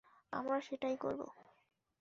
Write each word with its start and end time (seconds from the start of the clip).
আমরা 0.33 0.57
সেটাই 0.61 0.95
করব। 0.97 1.21